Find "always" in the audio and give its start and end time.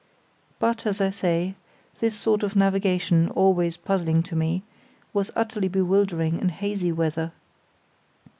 3.35-3.77